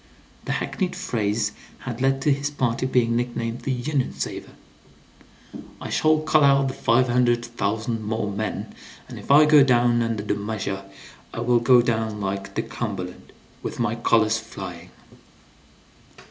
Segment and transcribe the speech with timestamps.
[0.45, 1.51] (The hackneyed phrase
[1.81, 4.49] had led to his party being nicknamed "the Union savers.")
[5.79, 8.73] "I shall call out the five hundred thousand more men,
[9.07, 10.85] and if I go down under the measure
[11.31, 14.89] I will go down like the Cumberland, with my colors flying!"